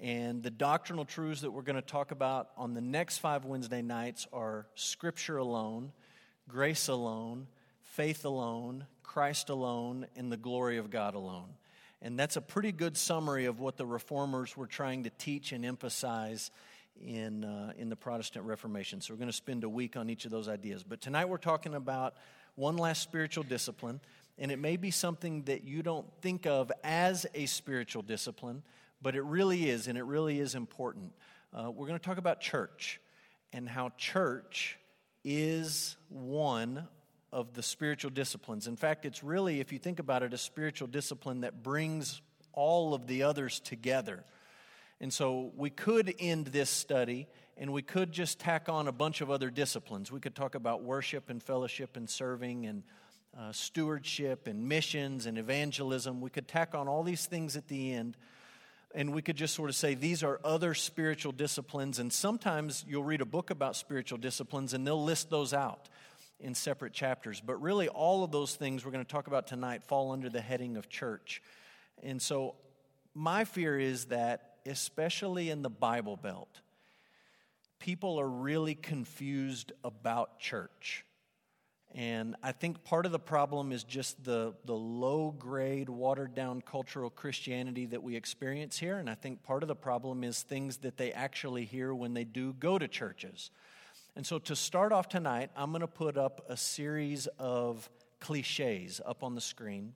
[0.00, 3.82] And the doctrinal truths that we're going to talk about on the next five Wednesday
[3.82, 5.92] nights are Scripture alone,
[6.48, 7.48] grace alone,
[7.82, 11.48] faith alone, Christ alone, and the glory of God alone.
[12.00, 15.64] And that's a pretty good summary of what the reformers were trying to teach and
[15.64, 16.52] emphasize
[17.04, 19.00] in, uh, in the Protestant Reformation.
[19.00, 20.84] So we're going to spend a week on each of those ideas.
[20.84, 22.14] But tonight we're talking about
[22.54, 24.00] one last spiritual discipline,
[24.38, 28.62] and it may be something that you don't think of as a spiritual discipline,
[29.00, 31.12] but it really is, and it really is important.
[31.52, 33.00] Uh, we're going to talk about church
[33.52, 34.78] and how church
[35.24, 36.86] is one
[37.32, 38.66] of the spiritual disciplines.
[38.66, 42.20] In fact, it's really, if you think about it, a spiritual discipline that brings
[42.52, 44.24] all of the others together.
[45.00, 49.20] And so we could end this study and we could just tack on a bunch
[49.20, 50.10] of other disciplines.
[50.10, 52.82] We could talk about worship and fellowship and serving and
[53.38, 56.20] uh, stewardship and missions and evangelism.
[56.20, 58.16] We could tack on all these things at the end
[58.94, 61.98] and we could just sort of say these are other spiritual disciplines.
[61.98, 65.88] And sometimes you'll read a book about spiritual disciplines and they'll list those out
[66.40, 67.40] in separate chapters.
[67.40, 70.40] But really, all of those things we're going to talk about tonight fall under the
[70.40, 71.42] heading of church.
[72.02, 72.54] And so,
[73.14, 76.60] my fear is that, especially in the Bible Belt,
[77.80, 81.04] people are really confused about church.
[81.94, 86.60] And I think part of the problem is just the, the low grade, watered down
[86.60, 88.98] cultural Christianity that we experience here.
[88.98, 92.24] And I think part of the problem is things that they actually hear when they
[92.24, 93.50] do go to churches.
[94.16, 97.88] And so, to start off tonight, I'm going to put up a series of
[98.20, 99.92] cliches up on the screen.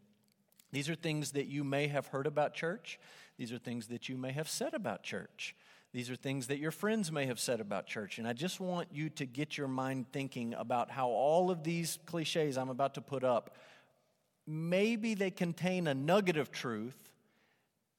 [0.71, 2.99] These are things that you may have heard about church,
[3.37, 5.55] these are things that you may have said about church.
[5.93, 8.19] These are things that your friends may have said about church.
[8.19, 11.99] And I just want you to get your mind thinking about how all of these
[12.07, 13.57] cliches I'm about to put up
[14.47, 17.11] maybe they contain a nugget of truth,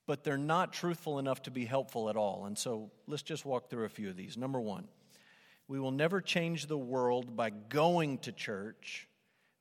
[0.05, 2.45] but they're not truthful enough to be helpful at all.
[2.45, 4.37] And so let's just walk through a few of these.
[4.37, 4.87] Number one,
[5.67, 9.07] we will never change the world by going to church.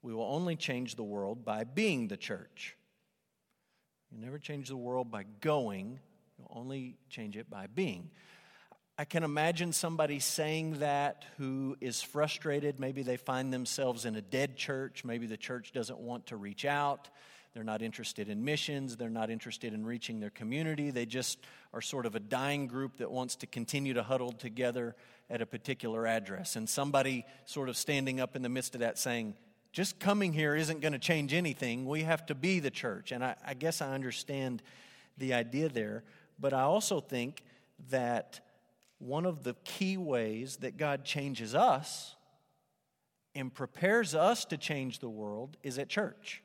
[0.02, 2.76] We will only change the world by being the church.
[4.10, 6.00] You never change the world by going,
[6.52, 8.10] only change it by being.
[8.98, 12.78] I can imagine somebody saying that who is frustrated.
[12.78, 15.04] Maybe they find themselves in a dead church.
[15.04, 17.08] Maybe the church doesn't want to reach out.
[17.54, 18.96] They're not interested in missions.
[18.96, 20.90] They're not interested in reaching their community.
[20.90, 21.38] They just
[21.72, 24.94] are sort of a dying group that wants to continue to huddle together
[25.28, 26.56] at a particular address.
[26.56, 29.34] And somebody sort of standing up in the midst of that saying,
[29.72, 31.86] just coming here isn't going to change anything.
[31.86, 33.10] We have to be the church.
[33.10, 34.62] And I, I guess I understand
[35.16, 36.04] the idea there.
[36.42, 37.44] But I also think
[37.88, 38.40] that
[38.98, 42.16] one of the key ways that God changes us
[43.34, 46.42] and prepares us to change the world is at church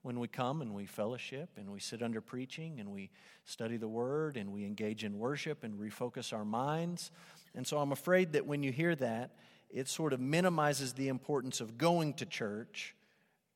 [0.00, 3.10] when we come and we fellowship and we sit under preaching and we
[3.44, 7.10] study the word and we engage in worship and refocus our minds.
[7.54, 9.32] And so I'm afraid that when you hear that,
[9.68, 12.94] it sort of minimizes the importance of going to church,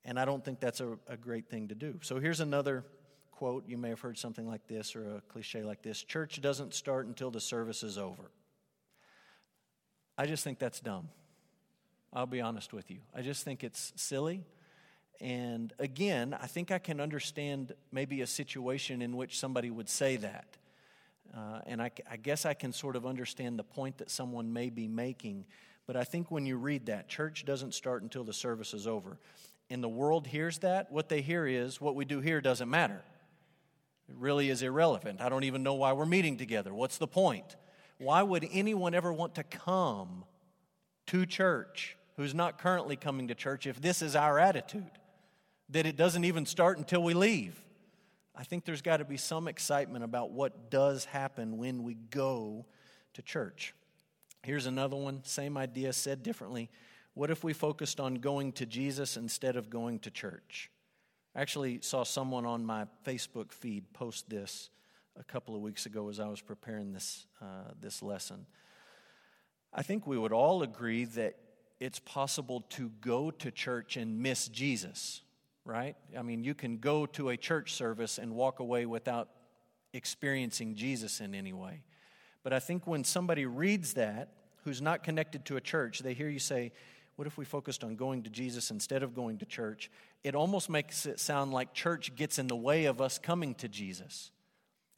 [0.04, 1.98] and I don't think that's a, a great thing to do.
[2.02, 2.84] So here's another
[3.40, 3.64] quote.
[3.66, 7.06] You may have heard something like this or a cliche like this Church doesn't start
[7.06, 8.30] until the service is over.
[10.18, 11.08] I just think that's dumb.
[12.12, 12.98] I'll be honest with you.
[13.14, 14.44] I just think it's silly.
[15.22, 20.16] And again, I think I can understand maybe a situation in which somebody would say
[20.16, 20.58] that.
[21.34, 24.68] Uh, and I, I guess I can sort of understand the point that someone may
[24.68, 25.46] be making.
[25.86, 29.16] But I think when you read that, church doesn't start until the service is over.
[29.70, 30.92] And the world hears that.
[30.92, 33.00] What they hear is what we do here doesn't matter.
[34.10, 35.20] It really is irrelevant.
[35.20, 36.74] I don't even know why we're meeting together.
[36.74, 37.56] What's the point?
[37.98, 40.24] Why would anyone ever want to come
[41.06, 44.90] to church who's not currently coming to church if this is our attitude?
[45.70, 47.58] that it doesn't even start until we leave.
[48.34, 52.66] I think there's got to be some excitement about what does happen when we go
[53.14, 53.74] to church.
[54.42, 56.70] Here's another one, same idea, said differently.
[57.14, 60.70] What if we focused on going to Jesus instead of going to church?
[61.34, 64.70] I actually saw someone on my Facebook feed post this
[65.18, 68.46] a couple of weeks ago as I was preparing this, uh, this lesson.
[69.72, 71.36] I think we would all agree that
[71.78, 75.22] it's possible to go to church and miss Jesus
[75.64, 75.96] right?
[76.18, 79.28] I mean, you can go to a church service and walk away without
[79.92, 81.82] experiencing Jesus in any way.
[82.42, 84.32] But I think when somebody reads that,
[84.64, 86.72] who's not connected to a church, they hear you say,
[87.16, 89.90] What if we focused on going to Jesus instead of going to church?
[90.24, 93.68] It almost makes it sound like church gets in the way of us coming to
[93.68, 94.30] Jesus,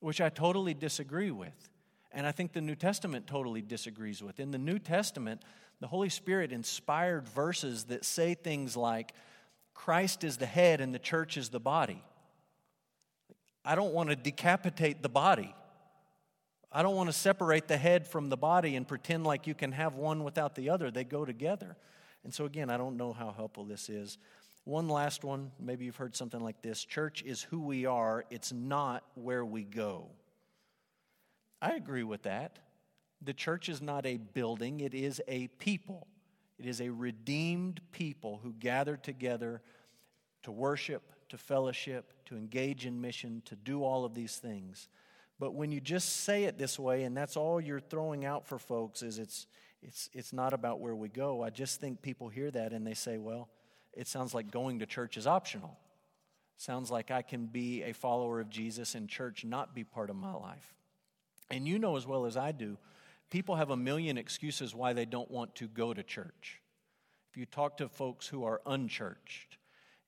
[0.00, 1.69] which I totally disagree with.
[2.12, 4.38] And I think the New Testament totally disagrees with.
[4.38, 5.43] In the New Testament,
[5.81, 9.14] the Holy Spirit inspired verses that say things like,
[9.75, 12.03] Christ is the head and the church is the body.
[13.64, 15.55] I don't want to decapitate the body.
[16.70, 19.73] I don't want to separate the head from the body and pretend like you can
[19.73, 20.91] have one without the other.
[20.91, 21.76] They go together.
[22.24, 24.19] And so, again, I don't know how helpful this is.
[24.64, 28.52] One last one, maybe you've heard something like this Church is who we are, it's
[28.52, 30.06] not where we go.
[31.60, 32.58] I agree with that.
[33.24, 36.06] The church is not a building, it is a people.
[36.58, 39.62] It is a redeemed people who gather together
[40.44, 44.88] to worship, to fellowship, to engage in mission, to do all of these things.
[45.40, 48.60] But when you just say it this way and that's all you're throwing out for
[48.60, 49.48] folks is it's
[49.82, 51.43] it's it's not about where we go.
[51.43, 53.49] I just think people hear that and they say, well,
[53.93, 55.79] it sounds like going to church is optional.
[56.56, 60.17] Sounds like I can be a follower of Jesus and church not be part of
[60.17, 60.75] my life.
[61.50, 62.79] And you know as well as I do,
[63.31, 66.61] people have a million excuses why they don't want to go to church.
[67.31, 69.58] If you talk to folks who are unchurched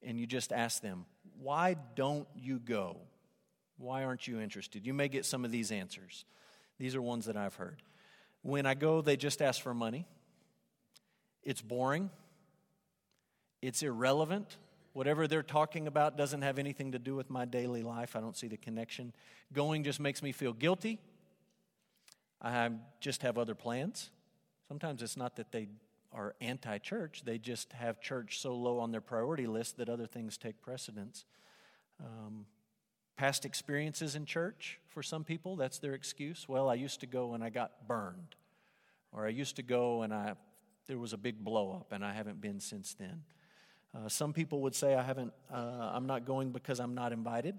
[0.02, 1.06] and you just ask them,
[1.40, 2.98] why don't you go?
[3.76, 4.86] Why aren't you interested?
[4.86, 6.24] You may get some of these answers.
[6.78, 7.82] These are ones that I've heard.
[8.44, 10.06] When I go, they just ask for money.
[11.42, 12.10] It's boring.
[13.62, 14.58] It's irrelevant.
[14.92, 18.14] Whatever they're talking about doesn't have anything to do with my daily life.
[18.14, 19.14] I don't see the connection.
[19.54, 21.00] Going just makes me feel guilty.
[22.42, 22.68] I
[23.00, 24.10] just have other plans.
[24.68, 25.68] Sometimes it's not that they
[26.12, 30.06] are anti church, they just have church so low on their priority list that other
[30.06, 31.24] things take precedence.
[31.98, 32.44] Um,
[33.16, 36.48] past experiences in church, for some people, that's their excuse.
[36.48, 38.34] Well, I used to go and I got burned,
[39.12, 40.34] or I used to go and I,
[40.86, 43.22] there was a big blow up and I haven't been since then.
[43.94, 47.56] Uh, some people would say, I haven't, uh, I'm not going because I'm not invited.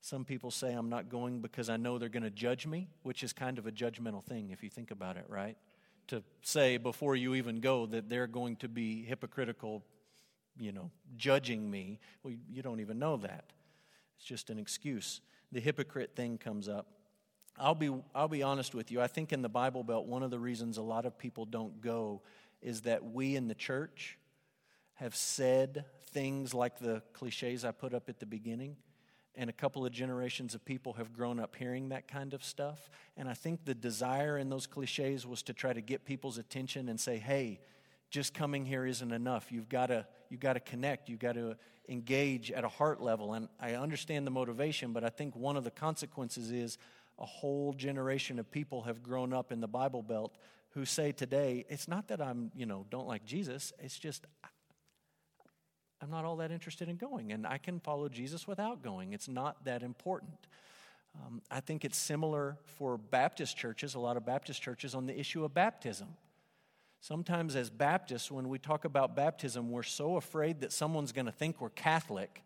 [0.00, 3.22] Some people say, I'm not going because I know they're going to judge me, which
[3.22, 5.56] is kind of a judgmental thing if you think about it, right?
[6.08, 9.84] To say before you even go that they're going to be hypocritical,
[10.58, 11.98] you know, judging me.
[12.22, 13.52] Well, you don't even know that.
[14.16, 15.20] It's just an excuse.
[15.52, 16.86] The hypocrite thing comes up.
[17.58, 19.00] I'll be, I'll be honest with you.
[19.00, 21.80] I think in the Bible Belt, one of the reasons a lot of people don't
[21.80, 22.22] go
[22.60, 24.18] is that we in the church
[24.94, 28.76] have said things like the cliches I put up at the beginning.
[29.38, 32.88] And a couple of generations of people have grown up hearing that kind of stuff.
[33.18, 36.88] And I think the desire in those cliches was to try to get people's attention
[36.88, 37.60] and say, hey,
[38.10, 39.52] just coming here isn't enough.
[39.52, 41.10] You've got to, you've got to connect.
[41.10, 41.56] You've got to
[41.88, 43.34] engage at a heart level.
[43.34, 46.78] And I understand the motivation, but I think one of the consequences is
[47.18, 50.36] a whole generation of people have grown up in the Bible Belt
[50.70, 53.72] who say today, it's not that I'm, you know, don't like Jesus.
[53.78, 54.26] It's just
[56.02, 59.12] I'm not all that interested in going, and I can follow Jesus without going.
[59.12, 60.46] It's not that important.
[61.14, 65.18] Um, I think it's similar for Baptist churches, a lot of Baptist churches, on the
[65.18, 66.08] issue of baptism.
[67.06, 71.32] Sometimes, as Baptists, when we talk about baptism, we're so afraid that someone's going to
[71.32, 72.42] think we're Catholic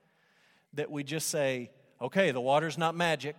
[0.75, 3.37] that we just say, okay, the water's not magic,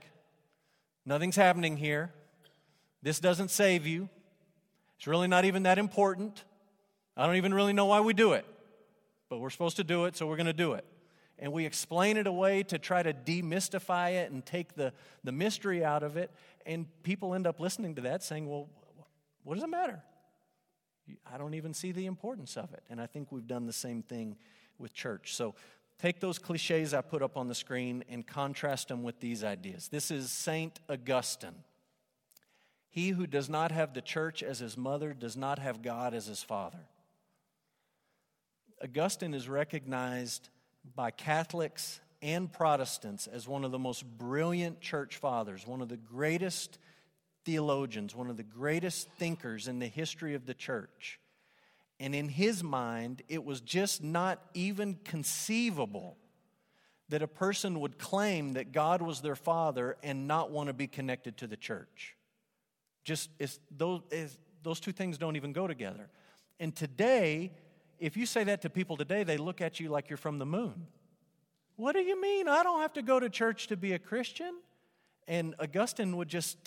[1.06, 2.12] nothing's happening here,
[3.04, 4.10] this doesn't save you,
[4.98, 6.44] it's really not even that important.
[7.16, 8.46] I don't even really know why we do it
[9.32, 10.84] but we're supposed to do it, so we're going to do it.
[11.40, 14.92] And we explain it away to try to demystify it and take the,
[15.24, 16.32] the mystery out of it.
[16.66, 18.68] And people end up listening to that saying, well,
[19.46, 20.02] what does it matter?
[21.31, 22.83] I don't even see the importance of it.
[22.89, 24.38] And I think we've done the same thing
[24.77, 25.36] with church.
[25.36, 25.56] So
[26.00, 29.88] take those cliches I put up on the screen and contrast them with these ideas.
[29.88, 30.80] This is St.
[30.89, 31.63] Augustine.
[32.89, 36.25] He who does not have the church as his mother does not have God as
[36.25, 36.79] his father.
[38.84, 40.50] Augustine is recognized
[40.96, 45.98] by Catholics and Protestants as one of the most brilliant church fathers, one of the
[45.98, 46.79] greatest
[47.43, 51.19] theologians, one of the greatest thinkers in the history of the church.
[52.00, 56.17] And in his mind, it was just not even conceivable
[57.10, 60.88] that a person would claim that God was their father and not want to be
[60.88, 62.15] connected to the church.
[63.03, 63.29] Just
[63.69, 64.01] those,
[64.63, 66.10] those two things don't even go together.
[66.60, 67.51] And today,
[68.00, 70.45] if you say that to people today, they look at you like you're from the
[70.45, 70.88] moon.
[71.75, 72.48] What do you mean?
[72.48, 74.55] I don't have to go to church to be a Christian?
[75.27, 76.57] And Augustine would just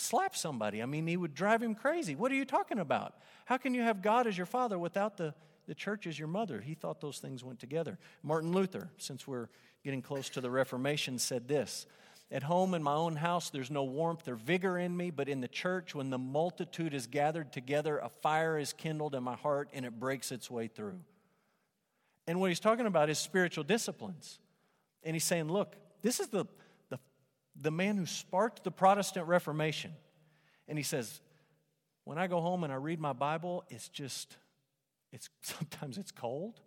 [0.00, 0.82] slap somebody.
[0.82, 2.14] I mean, he would drive him crazy.
[2.14, 3.14] What are you talking about?
[3.44, 5.34] How can you have God as your father without the,
[5.66, 6.60] the church as your mother?
[6.60, 7.98] He thought those things went together.
[8.22, 9.48] Martin Luther, since we're
[9.84, 11.86] getting close to the Reformation, said this
[12.30, 15.40] at home in my own house, there's no warmth or vigor in me, but in
[15.40, 19.70] the church, when the multitude is gathered together, a fire is kindled in my heart
[19.72, 21.00] and it breaks its way through.
[22.26, 24.38] And what he's talking about is spiritual disciplines.
[25.02, 26.44] And he's saying, look, this is the,
[27.60, 29.92] the, man who sparked the Protestant Reformation.
[30.66, 31.20] And he says,
[32.04, 34.36] when I go home and I read my Bible, it's just,
[35.12, 36.60] it's sometimes it's cold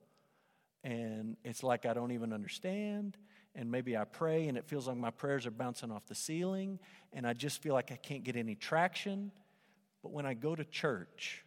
[0.83, 3.17] and it's like I don't even understand
[3.53, 6.79] and maybe I pray and it feels like my prayers are bouncing off the ceiling
[7.13, 9.31] and I just feel like I can't get any traction.
[10.01, 11.43] But when I go to church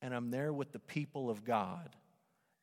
[0.00, 1.94] and I'm there with the people of God,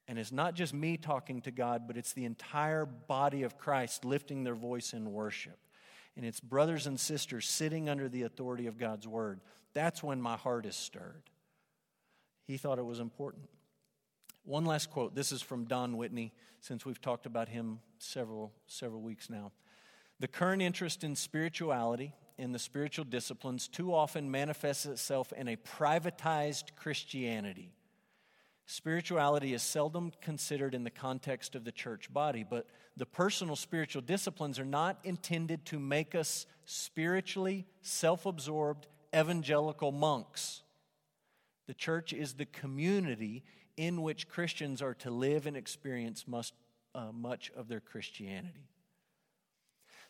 [0.07, 4.03] and it's not just me talking to God, but it's the entire body of Christ
[4.03, 5.57] lifting their voice in worship.
[6.15, 9.41] And it's brothers and sisters sitting under the authority of God's word.
[9.73, 11.23] That's when my heart is stirred.
[12.45, 13.49] He thought it was important.
[14.43, 15.15] One last quote.
[15.15, 19.51] This is from Don Whitney, since we've talked about him several, several weeks now.
[20.19, 25.55] The current interest in spirituality in the spiritual disciplines too often manifests itself in a
[25.55, 27.73] privatized Christianity.
[28.65, 34.01] Spirituality is seldom considered in the context of the church body, but the personal spiritual
[34.01, 40.61] disciplines are not intended to make us spiritually self absorbed evangelical monks.
[41.67, 43.43] The church is the community
[43.75, 46.25] in which Christians are to live and experience
[46.95, 48.69] uh, much of their Christianity.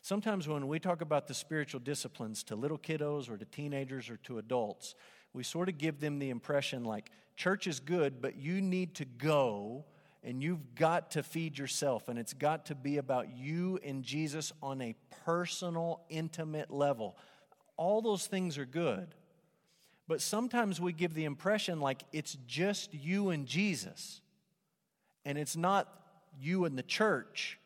[0.02, 4.18] Sometimes when we talk about the spiritual disciplines to little kiddos or to teenagers or
[4.18, 4.94] to adults,
[5.34, 9.04] we sort of give them the impression like church is good, but you need to
[9.04, 9.84] go
[10.22, 14.52] and you've got to feed yourself, and it's got to be about you and Jesus
[14.62, 14.94] on a
[15.26, 17.18] personal, intimate level.
[17.76, 19.14] All those things are good.
[20.08, 24.22] But sometimes we give the impression like it's just you and Jesus,
[25.26, 25.88] and it's not
[26.40, 27.58] you and the church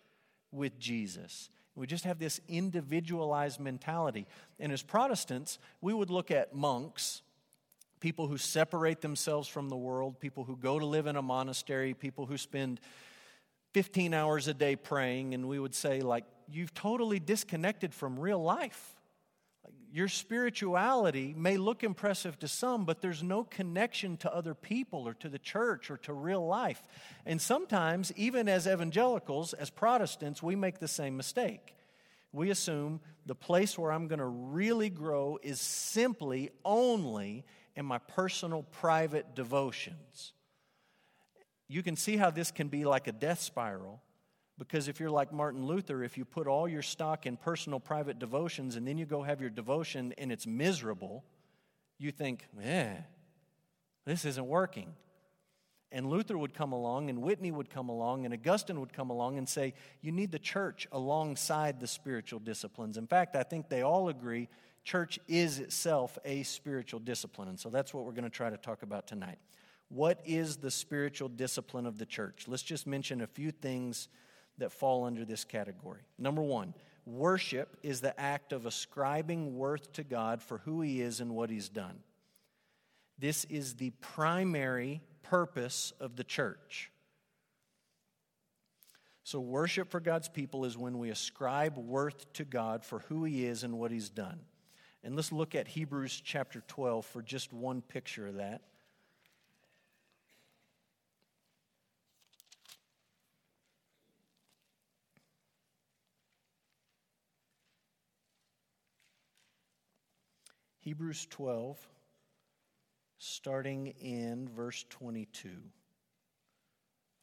[0.50, 1.50] with Jesus.
[1.76, 4.26] We just have this individualized mentality.
[4.58, 7.22] And as Protestants, we would look at monks,
[8.00, 11.94] people who separate themselves from the world, people who go to live in a monastery,
[11.94, 12.80] people who spend
[13.74, 18.42] 15 hours a day praying, and we would say, like, you've totally disconnected from real
[18.42, 18.96] life
[19.92, 25.14] your spirituality may look impressive to some, but there's no connection to other people or
[25.14, 26.82] to the church or to real life.
[27.24, 31.74] And sometimes, even as evangelicals, as Protestants, we make the same mistake.
[32.32, 37.44] We assume the place where I'm going to really grow is simply only
[37.78, 40.32] in my personal private devotions.
[41.68, 44.02] You can see how this can be like a death spiral
[44.58, 48.18] because if you're like Martin Luther, if you put all your stock in personal private
[48.18, 51.22] devotions and then you go have your devotion and it's miserable,
[51.98, 52.96] you think, eh,
[54.04, 54.92] this isn't working.
[55.92, 59.38] And Luther would come along, and Whitney would come along, and Augustine would come along
[59.38, 62.98] and say, You need the church alongside the spiritual disciplines.
[62.98, 64.48] In fact, I think they all agree
[64.88, 67.48] church is itself a spiritual discipline.
[67.48, 69.38] And so that's what we're going to try to talk about tonight.
[69.90, 72.46] What is the spiritual discipline of the church?
[72.48, 74.08] Let's just mention a few things
[74.56, 76.00] that fall under this category.
[76.18, 76.72] Number one,
[77.04, 81.50] worship is the act of ascribing worth to God for who He is and what
[81.50, 81.98] He's done.
[83.18, 86.90] This is the primary purpose of the church.
[89.22, 93.44] So, worship for God's people is when we ascribe worth to God for who He
[93.44, 94.40] is and what He's done.
[95.04, 98.62] And let's look at Hebrews chapter 12 for just one picture of that.
[110.88, 111.76] Hebrews 12,
[113.18, 115.50] starting in verse 22.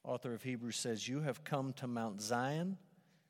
[0.03, 2.77] Author of Hebrews says, You have come to Mount Zion,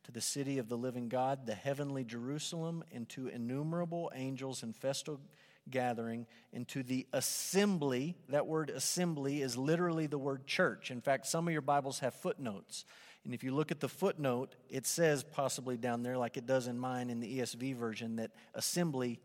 [0.05, 4.71] to the city of the living God, the heavenly Jerusalem, and to innumerable angels in
[4.73, 5.19] festal
[5.69, 8.15] gathering, and to the assembly.
[8.29, 10.91] That word assembly is literally the word church.
[10.91, 12.85] In fact, some of your Bibles have footnotes.
[13.23, 16.67] And if you look at the footnote, it says possibly down there, like it does
[16.67, 19.19] in mine in the ESV version, that assembly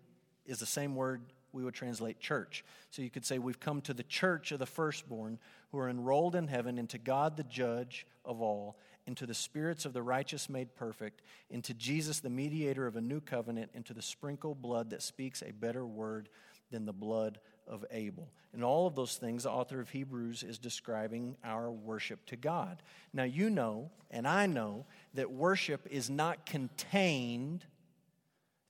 [0.46, 1.20] is the same word
[1.52, 2.64] we would translate church.
[2.90, 5.38] So you could say, We've come to the church of the firstborn
[5.72, 8.78] who are enrolled in heaven, into God the judge of all,
[9.10, 13.20] into the spirits of the righteous made perfect, into Jesus the mediator of a new
[13.20, 16.28] covenant, into the sprinkled blood that speaks a better word
[16.70, 18.32] than the blood of Abel.
[18.52, 22.82] And all of those things, the author of Hebrews is describing our worship to God.
[23.12, 27.66] Now, you know, and I know, that worship is not contained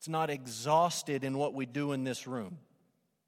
[0.01, 2.57] it's not exhausted in what we do in this room,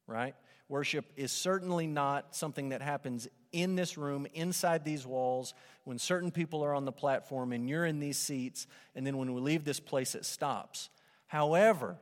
[0.07, 0.35] right?
[0.71, 5.55] Worship is certainly not something that happens in this room, inside these walls,
[5.85, 9.35] when certain people are on the platform and you're in these seats, and then when
[9.35, 10.91] we leave this place, it stops.
[11.27, 11.97] However,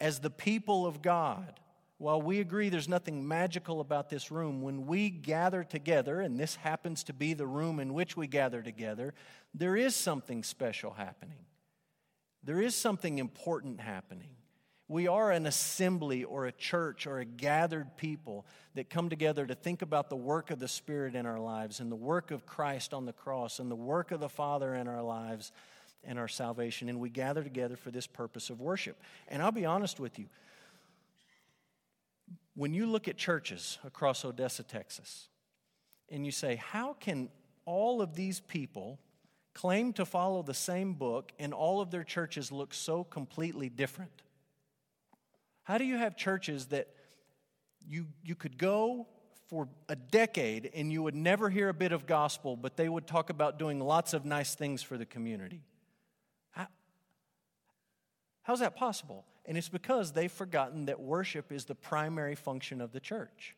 [0.00, 1.60] as the people of God,
[1.98, 6.54] while we agree there's nothing magical about this room, when we gather together, and this
[6.56, 9.14] happens to be the room in which we gather together,
[9.52, 11.44] there is something special happening.
[12.44, 14.30] There is something important happening.
[14.88, 19.54] We are an assembly or a church or a gathered people that come together to
[19.54, 22.94] think about the work of the Spirit in our lives and the work of Christ
[22.94, 25.52] on the cross and the work of the Father in our lives.
[26.04, 29.00] and our salvation, and we gather together for this purpose of worship.
[29.28, 30.26] And I'll be honest with you.
[32.54, 35.28] When you look at churches across Odessa, Texas,
[36.10, 37.28] and you say, how can
[37.64, 38.98] all of these people
[39.54, 44.22] claim to follow the same book and all of their churches look so completely different?
[45.68, 46.88] How do you have churches that
[47.86, 49.06] you, you could go
[49.48, 53.06] for a decade and you would never hear a bit of gospel, but they would
[53.06, 55.60] talk about doing lots of nice things for the community?
[56.52, 56.68] How,
[58.44, 59.26] how's that possible?
[59.44, 63.54] And it's because they've forgotten that worship is the primary function of the church.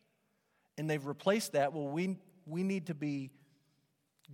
[0.77, 3.29] And they've replaced that, well, we, we need to be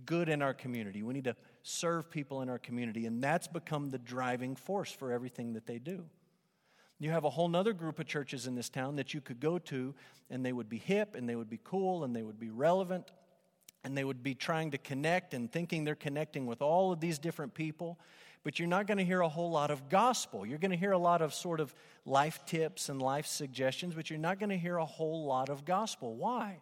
[0.04, 1.04] good in our community.
[1.04, 3.06] We need to serve people in our community.
[3.06, 6.06] And that's become the driving force for everything that they do.
[6.98, 9.58] You have a whole other group of churches in this town that you could go
[9.60, 9.94] to,
[10.30, 13.12] and they would be hip, and they would be cool, and they would be relevant,
[13.84, 17.18] and they would be trying to connect and thinking they're connecting with all of these
[17.18, 17.98] different people.
[18.42, 20.46] But you're not going to hear a whole lot of gospel.
[20.46, 21.74] You're going to hear a lot of sort of
[22.04, 25.64] life tips and life suggestions, but you're not going to hear a whole lot of
[25.64, 26.16] gospel.
[26.16, 26.58] Why?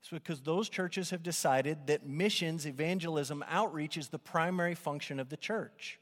[0.00, 5.30] It's because those churches have decided that missions, evangelism, outreach is the primary function of
[5.30, 5.98] the church.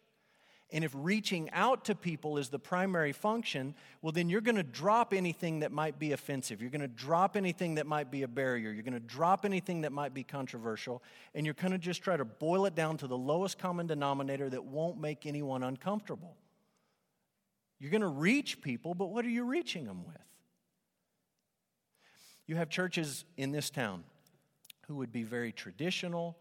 [0.73, 4.63] And if reaching out to people is the primary function, well, then you're going to
[4.63, 6.63] drop anything that might be offensive.
[6.63, 8.71] You're going to drop anything that might be a barrier.
[8.71, 11.03] You're going to drop anything that might be controversial.
[11.35, 14.49] And you're going to just try to boil it down to the lowest common denominator
[14.49, 16.37] that won't make anyone uncomfortable.
[17.79, 20.17] You're going to reach people, but what are you reaching them with?
[22.47, 24.05] You have churches in this town
[24.87, 26.39] who would be very traditional,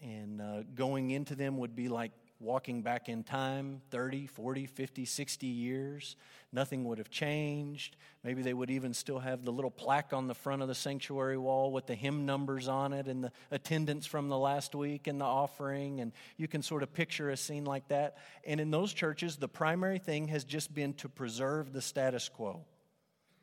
[0.00, 5.04] and uh, going into them would be like walking back in time 30, 40, 50,
[5.04, 6.16] 60 years.
[6.52, 7.96] Nothing would have changed.
[8.22, 11.38] Maybe they would even still have the little plaque on the front of the sanctuary
[11.38, 15.20] wall with the hymn numbers on it and the attendance from the last week and
[15.20, 16.00] the offering.
[16.00, 18.18] And you can sort of picture a scene like that.
[18.46, 22.64] And in those churches, the primary thing has just been to preserve the status quo.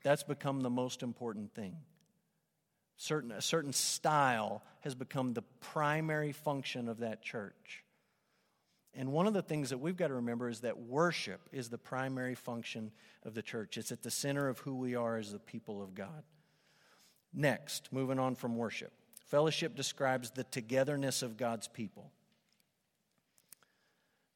[0.04, 1.78] That's become the most important thing.
[2.98, 7.84] Certain, a certain style has become the primary function of that church.
[8.94, 11.78] And one of the things that we've got to remember is that worship is the
[11.78, 12.92] primary function
[13.24, 13.78] of the church.
[13.78, 16.24] It's at the center of who we are as the people of God.
[17.34, 18.92] Next, moving on from worship,
[19.26, 22.12] fellowship describes the togetherness of God's people.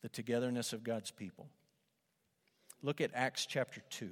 [0.02, 1.50] The togetherness of God's people.
[2.82, 4.10] Look at Acts chapter 2.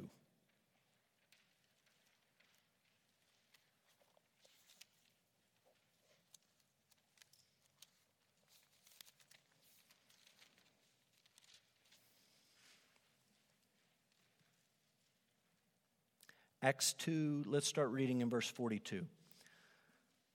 [16.64, 18.96] Acts 2, let's start reading in verse 42.
[18.96, 19.06] It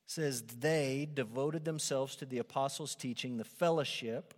[0.04, 4.34] says, They devoted themselves to the apostles' teaching, the fellowship,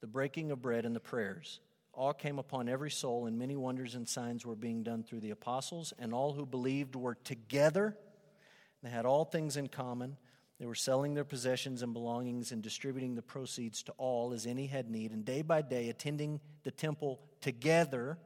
[0.00, 1.60] the breaking of bread, and the prayers.
[1.92, 5.32] All came upon every soul, and many wonders and signs were being done through the
[5.32, 7.94] apostles, and all who believed were together.
[8.82, 10.16] They had all things in common.
[10.58, 14.66] They were selling their possessions and belongings and distributing the proceeds to all as any
[14.66, 18.16] had need, and day by day attending the temple together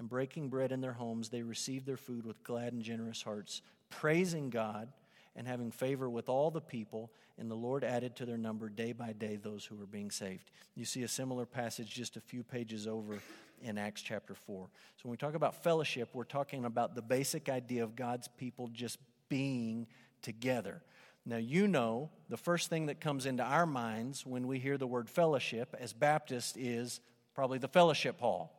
[0.00, 3.60] and breaking bread in their homes, they received their food with glad and generous hearts,
[3.90, 4.88] praising God
[5.36, 7.12] and having favor with all the people.
[7.38, 10.50] And the Lord added to their number day by day those who were being saved.
[10.74, 13.18] You see a similar passage just a few pages over
[13.62, 14.68] in Acts chapter 4.
[14.96, 18.68] So when we talk about fellowship, we're talking about the basic idea of God's people
[18.68, 19.86] just being
[20.22, 20.80] together.
[21.26, 24.86] Now, you know, the first thing that comes into our minds when we hear the
[24.86, 27.00] word fellowship as Baptists is
[27.34, 28.56] probably the fellowship hall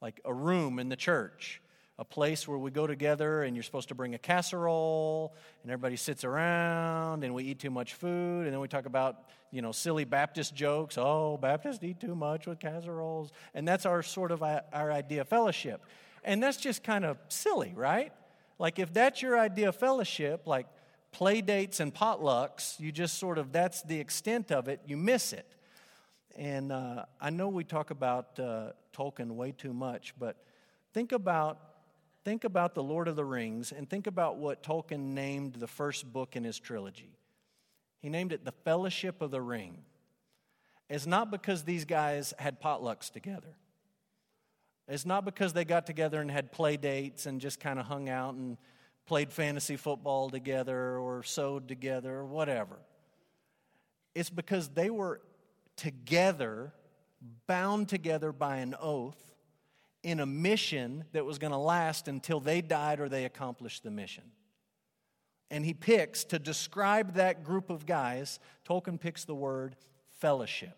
[0.00, 1.60] like a room in the church,
[1.98, 5.96] a place where we go together and you're supposed to bring a casserole and everybody
[5.96, 9.72] sits around and we eat too much food and then we talk about, you know,
[9.72, 10.96] silly Baptist jokes.
[10.96, 13.32] Oh, Baptists eat too much with casseroles.
[13.54, 15.84] And that's our sort of uh, our idea of fellowship.
[16.22, 18.12] And that's just kind of silly, right?
[18.58, 20.66] Like if that's your idea of fellowship, like
[21.10, 25.32] play dates and potlucks, you just sort of, that's the extent of it, you miss
[25.32, 25.46] it.
[26.38, 30.36] And uh, I know we talk about uh, Tolkien way too much, but
[30.94, 31.58] think about
[32.24, 36.12] think about the Lord of the Rings and think about what Tolkien named the first
[36.12, 37.10] book in his trilogy.
[38.00, 39.78] He named it The Fellowship of the Ring.
[40.88, 43.56] It's not because these guys had potlucks together.
[44.86, 48.08] It's not because they got together and had play dates and just kind of hung
[48.08, 48.58] out and
[49.06, 52.78] played fantasy football together or sewed together or whatever.
[54.14, 55.20] It's because they were
[55.78, 56.74] together
[57.46, 59.16] bound together by an oath
[60.02, 63.90] in a mission that was going to last until they died or they accomplished the
[63.90, 64.24] mission.
[65.50, 68.38] And he picks, to describe that group of guys,
[68.68, 69.76] Tolkien picks the word
[70.18, 70.76] fellowship.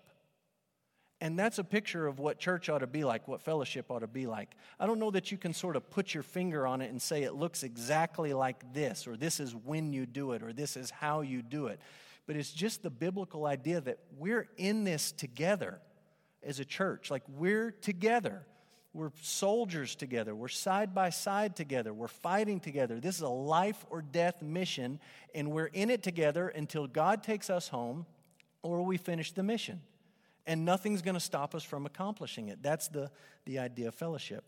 [1.20, 4.06] And that's a picture of what church ought to be like, what fellowship ought to
[4.06, 4.54] be like.
[4.78, 7.24] I don't know that you can sort of put your finger on it and say
[7.24, 10.90] it looks exactly like this, or this is when you do it, or this is
[10.90, 11.78] how you do it.
[12.30, 15.80] But it's just the biblical idea that we're in this together
[16.44, 17.10] as a church.
[17.10, 18.46] Like we're together.
[18.94, 20.32] We're soldiers together.
[20.32, 21.92] We're side by side together.
[21.92, 23.00] We're fighting together.
[23.00, 25.00] This is a life or death mission,
[25.34, 28.06] and we're in it together until God takes us home
[28.62, 29.80] or we finish the mission
[30.46, 32.62] and nothing's going to stop us from accomplishing it.
[32.62, 33.10] That's the,
[33.44, 34.44] the idea of fellowship.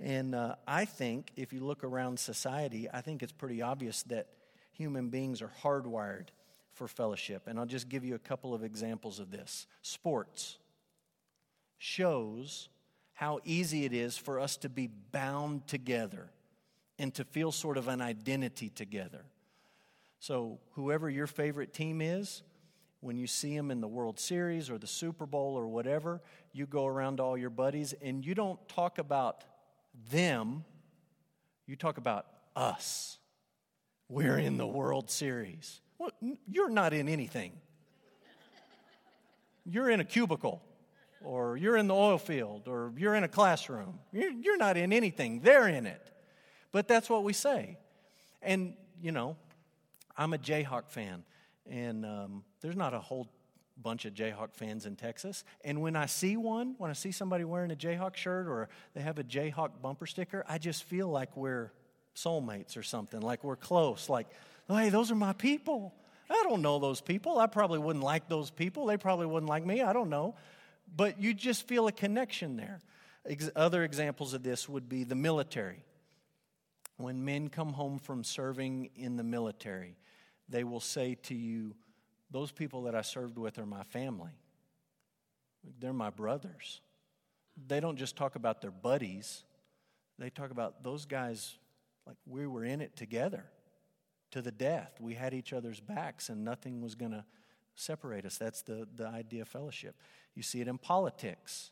[0.00, 4.26] And uh, I think if you look around society, I think it's pretty obvious that
[4.72, 6.30] human beings are hardwired
[6.72, 7.46] for fellowship.
[7.46, 9.66] And I'll just give you a couple of examples of this.
[9.82, 10.58] Sports
[11.78, 12.68] shows
[13.12, 16.30] how easy it is for us to be bound together
[16.98, 19.24] and to feel sort of an identity together.
[20.18, 22.42] So, whoever your favorite team is,
[23.00, 26.20] when you see them in the World Series or the Super Bowl or whatever,
[26.52, 29.44] you go around all your buddies and you don't talk about
[30.10, 30.64] them,
[31.66, 33.18] you talk about us.
[34.08, 35.80] We're in the World Series.
[36.00, 36.12] Well,
[36.50, 37.52] you're not in anything.
[39.66, 40.62] You're in a cubicle,
[41.22, 43.98] or you're in the oil field, or you're in a classroom.
[44.10, 45.40] You're, not in anything.
[45.40, 46.10] They're in it.
[46.72, 47.76] But that's what we say.
[48.40, 49.36] And, you know,
[50.16, 51.22] I'm a Jayhawk fan.
[51.68, 53.28] And um, there's not a whole
[53.76, 55.44] bunch of Jayhawk fans in Texas.
[55.66, 59.02] And when I see one, when I see somebody wearing a Jayhawk shirt or they
[59.02, 61.72] have a Jayhawk bumper sticker, I just feel like we're
[62.16, 64.08] soulmates or something, like we're close.
[64.08, 64.28] Like,
[64.76, 65.94] hey, those are my people.
[66.28, 67.38] I don't know those people.
[67.38, 68.86] I probably wouldn't like those people.
[68.86, 69.82] They probably wouldn't like me.
[69.82, 70.36] I don't know.
[70.94, 72.80] But you just feel a connection there.
[73.26, 75.84] Ex- other examples of this would be the military.
[76.96, 79.96] When men come home from serving in the military,
[80.48, 81.74] they will say to you,
[82.30, 84.32] Those people that I served with are my family.
[85.80, 86.80] They're my brothers.
[87.66, 89.44] They don't just talk about their buddies,
[90.18, 91.56] they talk about those guys
[92.06, 93.44] like we were in it together
[94.30, 94.98] to the death.
[95.00, 97.24] We had each other's backs and nothing was going to
[97.74, 98.38] separate us.
[98.38, 99.96] That's the, the idea of fellowship.
[100.34, 101.70] You see it in politics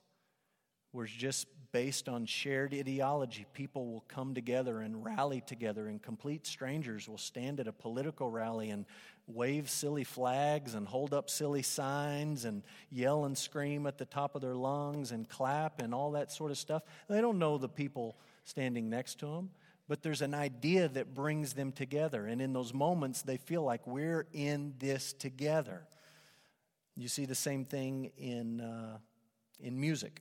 [0.93, 3.47] where it's just based on shared ideology.
[3.53, 8.31] People will come together and rally together, and complete strangers will stand at a political
[8.31, 8.87] rally and
[9.27, 14.35] wave silly flags and hold up silly signs and yell and scream at the top
[14.35, 16.83] of their lungs and clap and all that sort of stuff.
[17.09, 19.51] They don't know the people standing next to them,
[19.89, 22.27] but there's an idea that brings them together.
[22.27, 25.89] And in those moments, they feel like we're in this together.
[26.95, 28.99] You see the same thing in, uh,
[29.61, 30.21] in music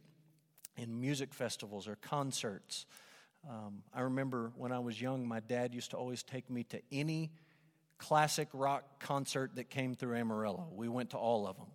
[0.77, 2.85] in music festivals or concerts.
[3.49, 6.81] Um, I remember when I was young, my dad used to always take me to
[6.91, 7.31] any
[7.97, 10.67] classic rock concert that came through Amarillo.
[10.71, 11.67] We went to all of them.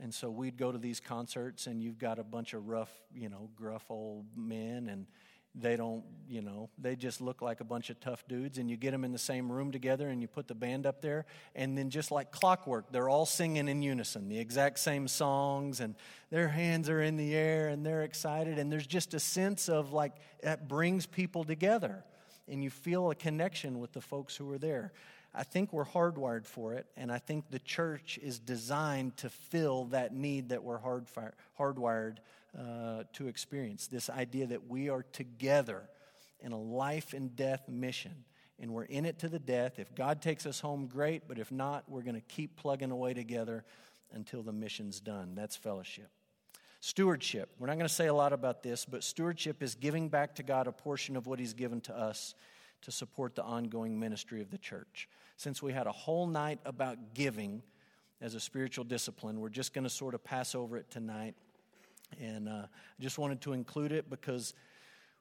[0.00, 3.28] And so we'd go to these concerts, and you've got a bunch of rough, you
[3.28, 5.06] know, gruff old men, and
[5.54, 8.58] they don't, you know, they just look like a bunch of tough dudes.
[8.58, 11.00] And you get them in the same room together and you put the band up
[11.00, 11.26] there.
[11.54, 15.80] And then, just like clockwork, they're all singing in unison the exact same songs.
[15.80, 15.94] And
[16.30, 18.58] their hands are in the air and they're excited.
[18.58, 20.12] And there's just a sense of like
[20.42, 22.04] that brings people together.
[22.48, 24.92] And you feel a connection with the folks who are there.
[25.36, 29.86] I think we're hardwired for it, and I think the church is designed to fill
[29.86, 31.06] that need that we're hard
[31.58, 32.18] hardwired
[32.58, 33.88] uh, to experience.
[33.88, 35.82] This idea that we are together
[36.40, 38.24] in a life and death mission,
[38.60, 39.78] and we're in it to the death.
[39.78, 43.14] If God takes us home, great, but if not, we're going to keep plugging away
[43.14, 43.64] together
[44.12, 45.34] until the mission's done.
[45.34, 46.08] That's fellowship.
[46.80, 47.50] Stewardship.
[47.58, 50.42] We're not going to say a lot about this, but stewardship is giving back to
[50.42, 52.34] God a portion of what He's given to us
[52.82, 55.08] to support the ongoing ministry of the church.
[55.36, 57.62] Since we had a whole night about giving
[58.20, 61.34] as a spiritual discipline, we're just going to sort of pass over it tonight
[62.20, 64.54] and uh, I just wanted to include it because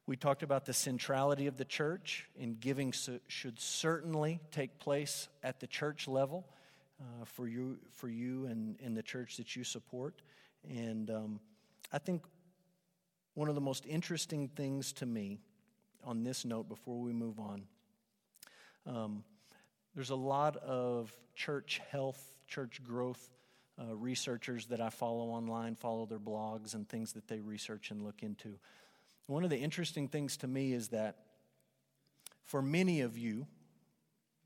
[0.05, 5.29] we talked about the centrality of the church, and giving so, should certainly take place
[5.43, 6.45] at the church level
[6.99, 10.21] uh, for you, for you and in the church that you support.
[10.69, 11.39] And um,
[11.91, 12.23] I think
[13.33, 15.39] one of the most interesting things to me
[16.03, 17.63] on this note before we move on
[18.85, 19.23] um,
[19.95, 23.29] there's a lot of church health, church growth
[23.79, 28.03] uh, researchers that I follow online, follow their blogs and things that they research and
[28.03, 28.59] look into.
[29.27, 31.17] One of the interesting things to me is that
[32.45, 33.47] for many of you,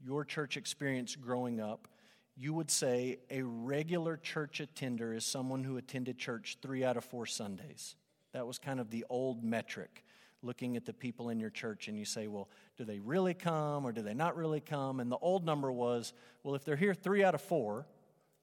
[0.03, 1.87] your church experience growing up,
[2.35, 7.03] you would say a regular church attender is someone who attended church three out of
[7.03, 7.95] four Sundays.
[8.33, 10.03] That was kind of the old metric,
[10.43, 13.85] looking at the people in your church, and you say, well, do they really come
[13.85, 14.99] or do they not really come?
[14.99, 16.13] And the old number was,
[16.43, 17.87] well, if they're here three out of four,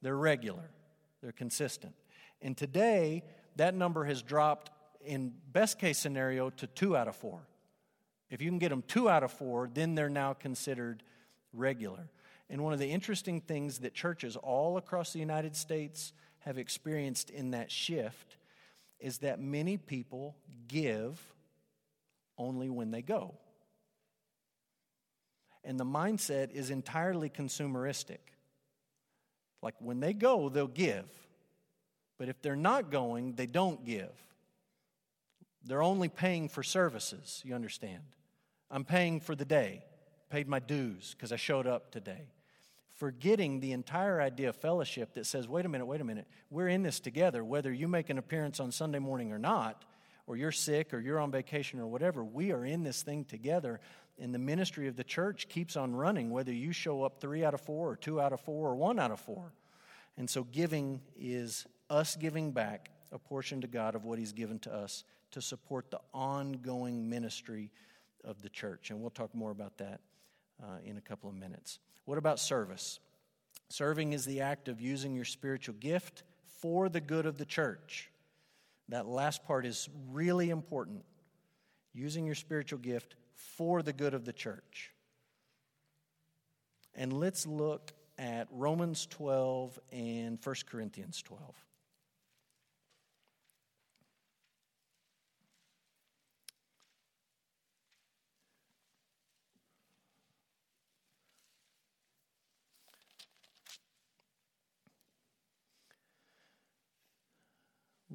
[0.01, 0.69] they're regular,
[1.25, 1.95] they're consistent.
[2.39, 3.23] And today,
[3.55, 4.69] that number has dropped
[5.03, 7.39] in best case scenario to two out of four.
[8.29, 11.01] If you can get them two out of four, then they're now considered
[11.51, 12.11] regular.
[12.47, 17.31] And one of the interesting things that churches all across the United States have experienced
[17.31, 18.37] in that shift
[18.99, 20.35] is that many people
[20.67, 21.19] give
[22.37, 23.33] only when they go.
[25.63, 28.19] And the mindset is entirely consumeristic.
[29.61, 31.05] Like when they go, they'll give.
[32.17, 34.11] But if they're not going, they don't give.
[35.63, 38.03] They're only paying for services, you understand.
[38.69, 39.83] I'm paying for the day,
[40.29, 42.27] paid my dues because I showed up today
[42.95, 46.69] forgetting the entire idea of fellowship that says, wait a minute, wait a minute, we're
[46.69, 49.83] in this together, whether you make an appearance on Sunday morning or not,
[50.27, 53.79] or you're sick or you're on vacation or whatever, we are in this thing together.
[54.19, 57.53] And the ministry of the church keeps on running, whether you show up three out
[57.53, 59.53] of four, or two out of four, or one out of four.
[60.17, 64.59] And so giving is us giving back a portion to God of what He's given
[64.59, 67.71] to us to support the ongoing ministry
[68.23, 68.89] of the church.
[68.89, 69.99] And we'll talk more about that
[70.63, 71.79] uh, in a couple of minutes.
[72.05, 72.99] What about service?
[73.69, 76.23] Serving is the act of using your spiritual gift
[76.61, 78.09] for the good of the church.
[78.89, 81.03] That last part is really important.
[81.93, 84.91] Using your spiritual gift for the good of the church.
[86.93, 91.55] And let's look at Romans 12 and 1 Corinthians 12.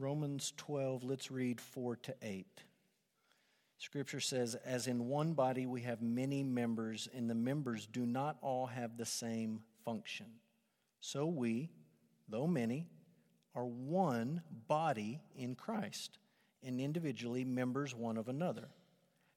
[0.01, 2.47] Romans 12, let's read 4 to 8.
[3.81, 8.37] Scripture says, As in one body we have many members, and the members do not
[8.43, 10.27] all have the same function.
[11.01, 11.71] So we,
[12.29, 12.87] though many,
[13.55, 16.19] are one body in Christ,
[16.63, 18.69] and individually members one of another,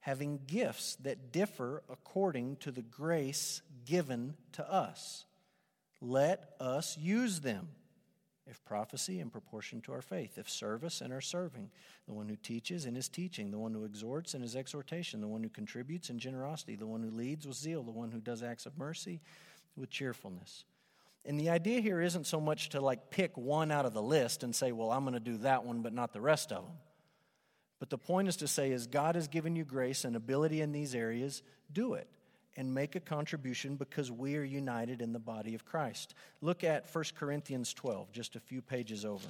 [0.02, 5.24] having gifts that differ according to the grace given to us.
[6.02, 7.70] Let us use them.
[8.46, 10.38] If prophecy, in proportion to our faith.
[10.38, 11.70] If service, in our serving.
[12.08, 13.52] The one who teaches, in his teaching.
[13.52, 15.22] The one who exhorts, in his exhortation.
[15.22, 16.76] The one who contributes, in generosity.
[16.76, 17.84] The one who leads, with zeal.
[17.84, 19.22] The one who does acts of mercy,
[19.78, 20.66] with cheerfulness.
[21.26, 24.44] And the idea here isn't so much to like pick one out of the list
[24.44, 26.74] and say, well, I'm going to do that one, but not the rest of them.
[27.80, 30.74] But the point is to say, is God has given you grace and ability in
[30.74, 32.10] these areas, do it
[32.56, 36.14] and make a contribution because we are united in the body of Christ.
[36.42, 39.28] Look at 1 Corinthians 12, just a few pages over.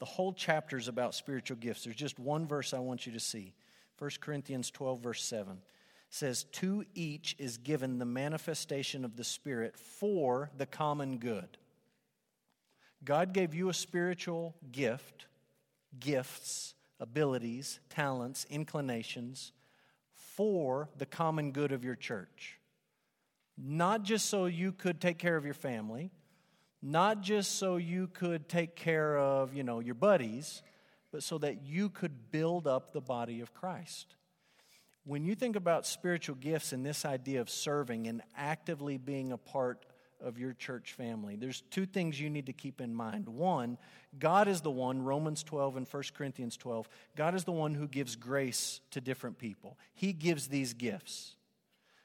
[0.00, 1.84] The whole chapter is about spiritual gifts.
[1.84, 3.54] There's just one verse I want you to see.
[3.98, 5.58] 1 Corinthians 12, verse 7
[6.10, 11.56] says, To each is given the manifestation of the Spirit for the common good.
[13.04, 15.26] God gave you a spiritual gift,
[15.98, 19.52] gifts, abilities, talents, inclinations
[20.12, 22.58] for the common good of your church.
[23.56, 26.10] Not just so you could take care of your family,
[26.82, 30.62] not just so you could take care of, you know, your buddies,
[31.12, 34.16] but so that you could build up the body of Christ.
[35.04, 39.36] When you think about spiritual gifts and this idea of serving and actively being a
[39.38, 39.84] part
[40.22, 41.36] of your church family.
[41.36, 43.28] There's two things you need to keep in mind.
[43.28, 43.78] One,
[44.18, 47.88] God is the one, Romans 12 and 1 Corinthians 12, God is the one who
[47.88, 49.78] gives grace to different people.
[49.94, 51.36] He gives these gifts.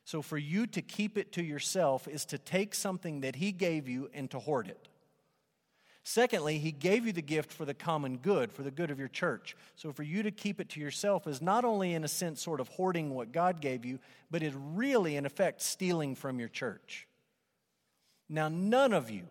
[0.06, 3.88] So for you to keep it to yourself is to take something that He gave
[3.88, 4.90] you and to hoard it.
[6.04, 9.10] Secondly, he gave you the gift for the common good, for the good of your
[9.10, 9.56] church.
[9.76, 12.60] So for you to keep it to yourself is not only, in a sense, sort
[12.60, 14.00] of hoarding what God gave you,
[14.32, 17.08] but is really, in effect, stealing from your church.
[18.30, 19.24] Now, none of you,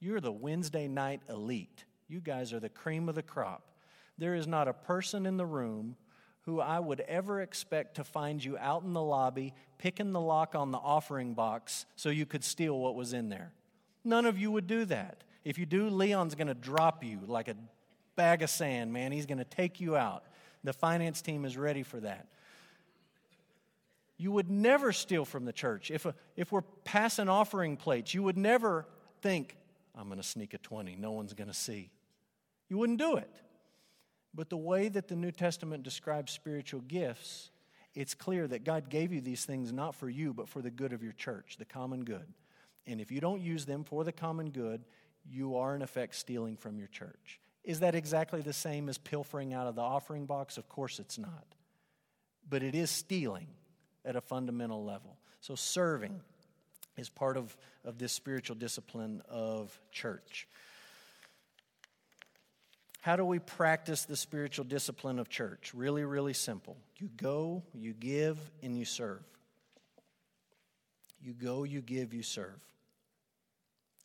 [0.00, 1.84] you're the Wednesday night elite.
[2.08, 3.62] You guys are the cream of the crop.
[4.18, 5.96] There is not a person in the room
[6.42, 10.54] who I would ever expect to find you out in the lobby picking the lock
[10.54, 13.52] on the offering box so you could steal what was in there.
[14.04, 15.24] None of you would do that.
[15.44, 17.56] If you do, Leon's going to drop you like a
[18.16, 19.12] bag of sand, man.
[19.12, 20.24] He's going to take you out.
[20.64, 22.26] The finance team is ready for that.
[24.18, 25.90] You would never steal from the church.
[25.90, 28.84] If, a, if we're passing offering plates, you would never
[29.22, 29.56] think,
[29.94, 31.90] I'm going to sneak a 20, no one's going to see.
[32.68, 33.32] You wouldn't do it.
[34.34, 37.50] But the way that the New Testament describes spiritual gifts,
[37.94, 40.92] it's clear that God gave you these things not for you, but for the good
[40.92, 42.26] of your church, the common good.
[42.86, 44.84] And if you don't use them for the common good,
[45.30, 47.40] you are in effect stealing from your church.
[47.62, 50.58] Is that exactly the same as pilfering out of the offering box?
[50.58, 51.44] Of course it's not.
[52.48, 53.48] But it is stealing
[54.04, 55.16] at a fundamental level.
[55.40, 56.20] So, serving.
[56.96, 60.48] is part of, of this spiritual discipline of church.
[63.00, 65.72] How do we practice the spiritual discipline of church?
[65.72, 66.76] Really, really simple.
[66.96, 69.22] You go, you give, and you serve.
[71.22, 72.60] You go, you give, you serve.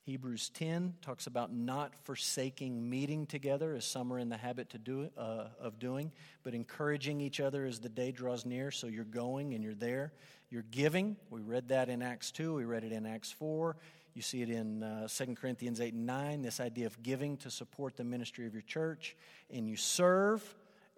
[0.06, 4.78] Hebrews 10 talks about not forsaking meeting together, as some are in the habit to
[4.78, 6.12] do, uh, of doing,
[6.44, 8.70] but encouraging each other as the day draws near.
[8.70, 10.12] So you're going and you're there.
[10.50, 11.16] You're giving.
[11.30, 13.78] We read that in Acts 2, we read it in Acts 4.
[14.14, 17.50] You see it in uh, 2 Corinthians 8 and 9, this idea of giving to
[17.50, 19.16] support the ministry of your church.
[19.50, 20.44] And you serve.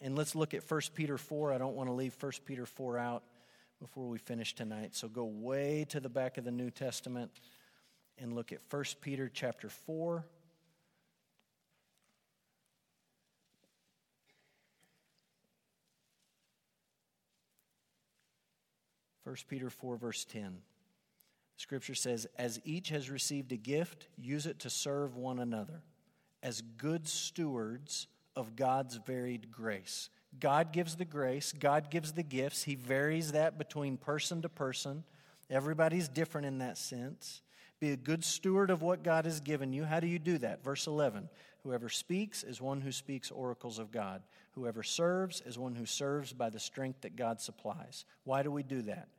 [0.02, 1.54] And let's look at 1 Peter 4.
[1.54, 3.24] I don't want to leave 1 Peter 4 out
[3.80, 4.96] before we finish tonight.
[4.96, 7.30] So go way to the back of the New Testament
[8.17, 10.25] and look at 1 Peter chapter 4.
[19.23, 20.58] First Peter 4, verse 10.
[21.58, 25.82] Scripture says, As each has received a gift, use it to serve one another
[26.43, 30.10] as good stewards of God's varied grace.
[30.39, 32.63] God gives the grace, God gives the gifts.
[32.63, 35.04] He varies that between person to person.
[35.49, 37.41] Everybody's different in that sense.
[37.86, 39.84] Be a good steward of what God has given you.
[39.84, 40.63] How do you do that?
[40.63, 41.30] Verse 11
[41.62, 44.24] Whoever speaks is one who speaks oracles of God.
[44.54, 48.06] Whoever serves is one who serves by the strength that God supplies.
[48.24, 49.10] Why do we do that?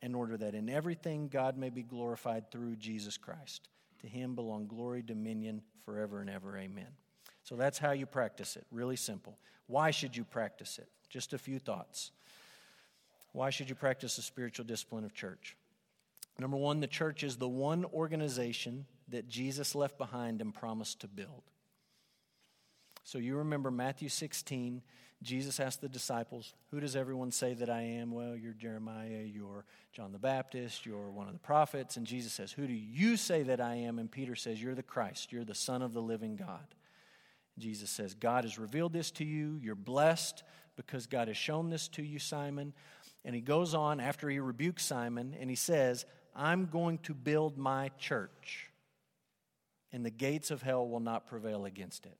[0.00, 3.68] In order that in everything God may be glorified through Jesus Christ.
[4.00, 6.56] To him belong glory, dominion forever and ever.
[6.56, 6.96] Amen.
[7.42, 8.64] So that's how you practice it.
[8.72, 9.36] Really simple.
[9.66, 10.88] Why should you practice it?
[11.10, 12.10] Just a few thoughts.
[13.32, 15.58] Why should you practice the spiritual discipline of church?
[16.38, 21.08] Number one, the church is the one organization that Jesus left behind and promised to
[21.08, 21.42] build.
[23.04, 24.82] So you remember Matthew 16,
[25.22, 28.10] Jesus asked the disciples, Who does everyone say that I am?
[28.10, 31.96] Well, you're Jeremiah, you're John the Baptist, you're one of the prophets.
[31.96, 33.98] And Jesus says, Who do you say that I am?
[33.98, 36.74] And Peter says, You're the Christ, you're the Son of the living God.
[37.58, 39.60] Jesus says, God has revealed this to you.
[39.62, 40.42] You're blessed
[40.76, 42.72] because God has shown this to you, Simon.
[43.24, 47.56] And he goes on after he rebukes Simon and he says, I'm going to build
[47.56, 48.70] my church,
[49.92, 52.16] and the gates of hell will not prevail against it.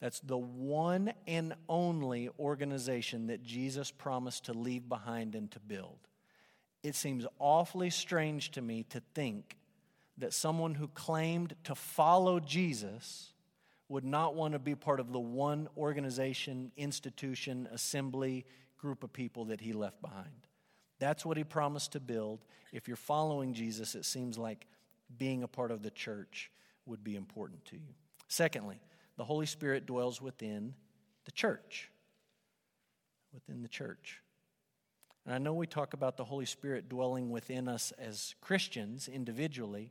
[0.00, 5.98] That's the one and only organization that Jesus promised to leave behind and to build.
[6.82, 9.58] It seems awfully strange to me to think
[10.16, 13.32] that someone who claimed to follow Jesus
[13.88, 18.46] would not want to be part of the one organization, institution, assembly,
[18.78, 20.46] group of people that he left behind.
[21.00, 22.44] That's what he promised to build.
[22.72, 24.66] If you're following Jesus, it seems like
[25.18, 26.52] being a part of the church
[26.86, 27.94] would be important to you.
[28.28, 28.80] Secondly,
[29.16, 30.74] the Holy Spirit dwells within
[31.24, 31.90] the church.
[33.32, 34.22] Within the church.
[35.24, 39.90] And I know we talk about the Holy Spirit dwelling within us as Christians individually,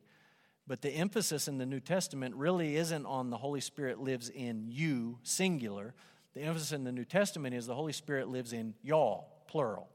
[0.68, 4.66] but the emphasis in the New Testament really isn't on the Holy Spirit lives in
[4.68, 5.96] you, singular.
[6.36, 9.90] The emphasis in the New Testament is the Holy Spirit lives in y'all, plural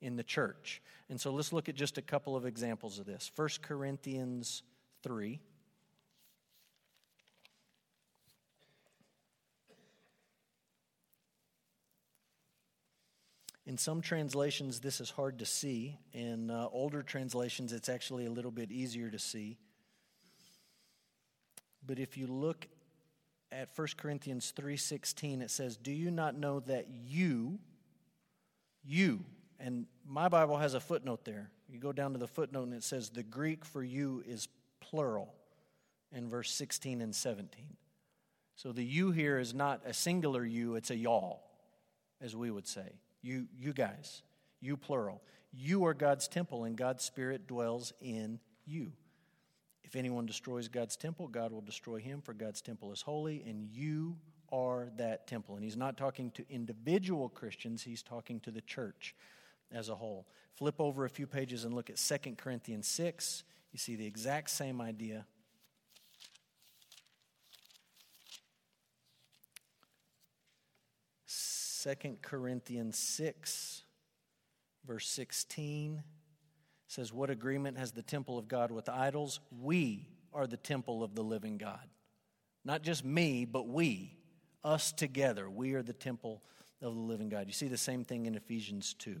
[0.00, 0.82] in the church.
[1.08, 3.30] And so let's look at just a couple of examples of this.
[3.34, 4.62] 1 Corinthians
[5.02, 5.40] 3.
[13.66, 15.98] In some translations, this is hard to see.
[16.14, 19.58] In uh, older translations, it's actually a little bit easier to see.
[21.86, 22.66] But if you look
[23.52, 27.58] at 1 Corinthians 3:16 it says, "Do you not know that you
[28.82, 29.24] you
[29.60, 31.50] and my Bible has a footnote there.
[31.68, 34.48] You go down to the footnote and it says, the Greek for you is
[34.80, 35.34] plural
[36.12, 37.76] in verse 16 and 17.
[38.54, 41.42] So the you here is not a singular you, it's a y'all,
[42.20, 42.92] as we would say.
[43.22, 44.22] You, you guys,
[44.60, 45.22] you plural.
[45.52, 48.92] You are God's temple, and God's Spirit dwells in you.
[49.84, 53.68] If anyone destroys God's temple, God will destroy him, for God's temple is holy, and
[53.72, 54.16] you
[54.52, 55.54] are that temple.
[55.54, 59.14] And he's not talking to individual Christians, he's talking to the church
[59.72, 60.26] as a whole.
[60.54, 63.44] Flip over a few pages and look at 2 Corinthians 6.
[63.72, 65.26] You see the exact same idea.
[71.26, 73.84] Second Corinthians 6,
[74.84, 76.02] verse 16
[76.88, 79.38] says, What agreement has the temple of God with idols?
[79.62, 81.86] We are the temple of the living God.
[82.64, 84.18] Not just me, but we,
[84.64, 85.48] us together.
[85.48, 86.42] We are the temple
[86.82, 87.46] of the living God.
[87.46, 89.20] You see the same thing in Ephesians 2.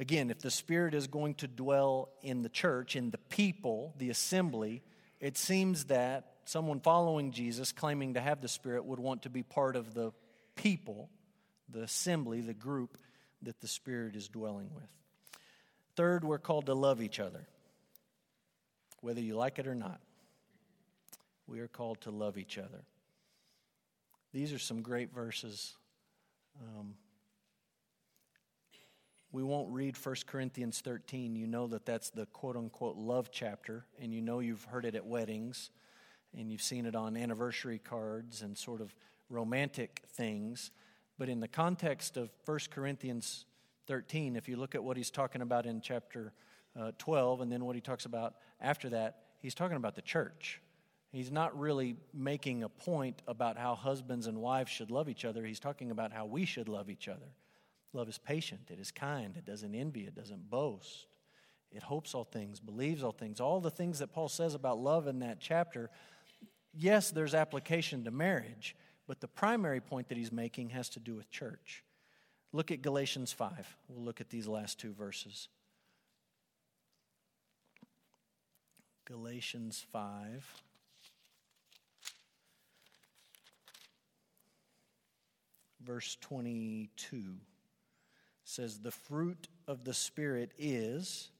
[0.00, 4.10] Again, if the Spirit is going to dwell in the church, in the people, the
[4.10, 4.82] assembly,
[5.20, 9.42] it seems that someone following Jesus, claiming to have the Spirit, would want to be
[9.42, 10.12] part of the
[10.56, 11.10] people,
[11.68, 12.98] the assembly, the group
[13.42, 14.88] that the Spirit is dwelling with.
[15.96, 17.46] Third, we're called to love each other.
[19.04, 20.00] whether you like it or not.
[21.46, 22.84] We are called to love each other.
[24.32, 25.74] These are some great verses.
[26.58, 26.94] Um,
[29.34, 31.34] we won't read 1 Corinthians 13.
[31.34, 34.94] You know that that's the quote unquote love chapter, and you know you've heard it
[34.94, 35.70] at weddings,
[36.38, 38.94] and you've seen it on anniversary cards and sort of
[39.28, 40.70] romantic things.
[41.18, 43.46] But in the context of 1 Corinthians
[43.88, 46.32] 13, if you look at what he's talking about in chapter
[46.78, 50.60] uh, 12 and then what he talks about after that, he's talking about the church.
[51.10, 55.44] He's not really making a point about how husbands and wives should love each other.
[55.44, 57.26] He's talking about how we should love each other.
[57.94, 61.06] Love is patient, it is kind, it doesn't envy, it doesn't boast,
[61.70, 63.40] it hopes all things, believes all things.
[63.40, 65.90] All the things that Paul says about love in that chapter,
[66.72, 68.76] yes, there's application to marriage,
[69.06, 71.84] but the primary point that he's making has to do with church.
[72.52, 73.76] Look at Galatians 5.
[73.88, 75.48] We'll look at these last two verses.
[79.04, 80.62] Galatians 5.
[85.84, 87.34] Verse 22
[88.44, 91.30] says, The fruit of the Spirit is,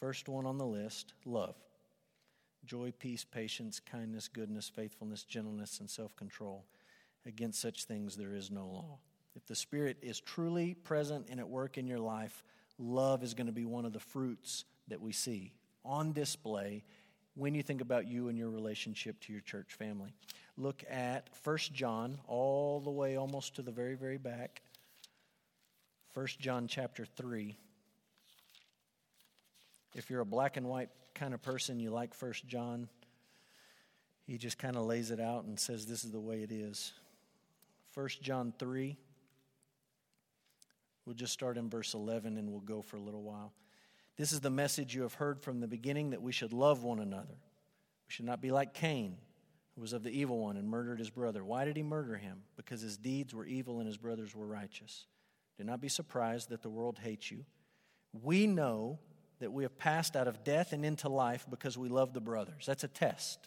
[0.00, 1.56] first one on the list, love.
[2.64, 6.64] Joy, peace, patience, kindness, goodness, faithfulness, gentleness, and self control.
[7.26, 8.98] Against such things there is no law.
[9.34, 12.42] If the Spirit is truly present and at work in your life,
[12.78, 15.52] love is going to be one of the fruits that we see
[15.84, 16.82] on display
[17.34, 20.12] when you think about you and your relationship to your church family.
[20.56, 24.60] Look at 1 John, all the way almost to the very, very back.
[26.14, 27.56] 1 John chapter 3.
[29.94, 32.88] If you're a black and white kind of person, you like 1 John,
[34.26, 36.92] he just kind of lays it out and says this is the way it is.
[37.94, 38.96] 1 John 3.
[41.04, 43.52] We'll just start in verse 11 and we'll go for a little while.
[44.16, 46.98] This is the message you have heard from the beginning that we should love one
[46.98, 47.38] another.
[48.06, 49.16] We should not be like Cain,
[49.74, 51.44] who was of the evil one and murdered his brother.
[51.44, 52.42] Why did he murder him?
[52.56, 55.06] Because his deeds were evil and his brothers were righteous.
[55.58, 57.44] Do not be surprised that the world hates you.
[58.22, 59.00] We know
[59.40, 62.64] that we have passed out of death and into life because we love the brothers.
[62.66, 63.38] That's a test.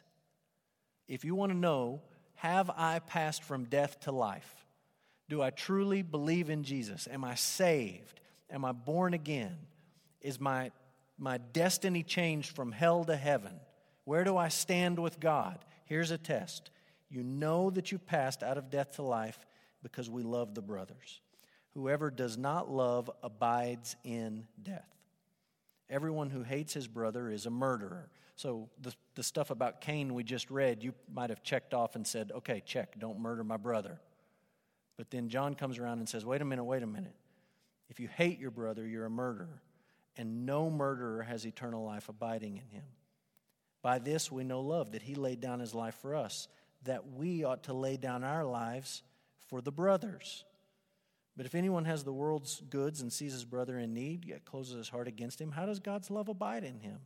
[1.07, 2.01] If you want to know,
[2.35, 4.65] have I passed from death to life?
[5.29, 7.07] Do I truly believe in Jesus?
[7.09, 8.19] Am I saved?
[8.49, 9.57] Am I born again?
[10.21, 10.71] Is my,
[11.17, 13.59] my destiny changed from hell to heaven?
[14.03, 15.63] Where do I stand with God?
[15.85, 16.69] Here's a test.
[17.09, 19.39] You know that you passed out of death to life
[19.83, 21.21] because we love the brothers.
[21.73, 24.87] Whoever does not love abides in death.
[25.89, 28.09] Everyone who hates his brother is a murderer.
[28.35, 32.07] So, the, the stuff about Cain we just read, you might have checked off and
[32.07, 33.99] said, okay, check, don't murder my brother.
[34.97, 37.15] But then John comes around and says, wait a minute, wait a minute.
[37.89, 39.61] If you hate your brother, you're a murderer.
[40.17, 42.85] And no murderer has eternal life abiding in him.
[43.81, 46.47] By this we know love, that he laid down his life for us,
[46.83, 49.03] that we ought to lay down our lives
[49.49, 50.45] for the brothers.
[51.37, 54.75] But if anyone has the world's goods and sees his brother in need, yet closes
[54.75, 56.99] his heart against him, how does God's love abide in him?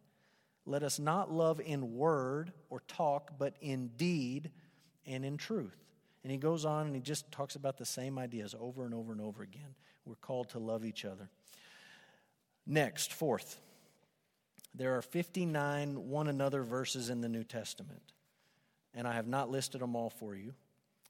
[0.66, 4.52] Let us not love in word or talk, but in deed
[5.06, 5.76] and in truth.
[6.24, 9.12] And he goes on and he just talks about the same ideas over and over
[9.12, 9.76] and over again.
[10.06, 11.30] We're called to love each other.
[12.66, 13.60] Next, fourth,
[14.74, 18.02] there are 59 one another verses in the New Testament.
[18.96, 20.54] And I have not listed them all for you.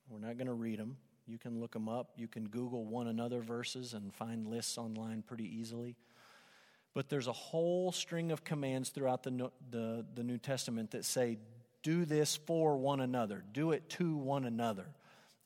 [0.10, 0.98] We're not going to read them.
[1.28, 2.12] You can look them up.
[2.18, 5.96] You can Google one another verses and find lists online pretty easily.
[6.94, 11.38] But there's a whole string of commands throughout the, the, the New Testament that say,
[11.84, 14.88] do this for one another, do it to one another.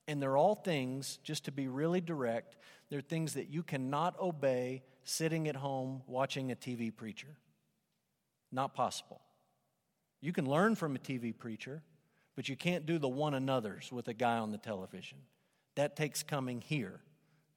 [0.08, 2.56] And they're all things, just to be really direct,
[2.90, 7.36] they're things that you cannot obey sitting at home watching a TV preacher.
[8.52, 9.22] Not possible.
[10.22, 11.82] You can learn from a TV preacher,
[12.36, 15.18] but you can't do the one another's with a guy on the television.
[15.80, 17.00] That takes coming here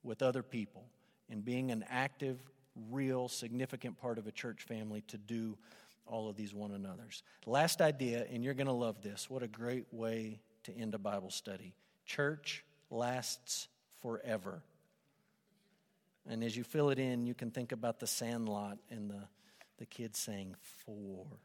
[0.04, 0.84] with other people
[1.28, 2.38] and being an active,
[2.88, 5.58] real, significant part of a church family to do
[6.06, 7.24] all of these one another's.
[7.46, 9.28] Last idea, and you're going to love this.
[9.28, 11.74] What a great way to end a Bible study.
[12.06, 13.66] Church lasts
[14.02, 14.62] forever.
[16.24, 19.24] And as you fill it in, you can think about the sandlot and the,
[19.78, 20.54] the kids saying,
[20.86, 21.38] forever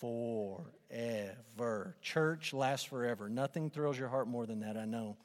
[0.00, 1.96] forever.
[2.00, 3.28] Church lasts forever.
[3.28, 5.16] Nothing thrills your heart more than that, I know.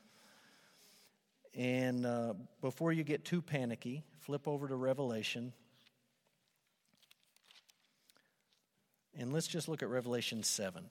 [1.55, 5.53] And uh, before you get too panicky, flip over to Revelation.
[9.17, 10.89] And let's just look at Revelation 7.